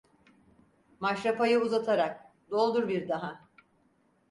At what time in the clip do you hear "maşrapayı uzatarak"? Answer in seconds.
0.99-2.27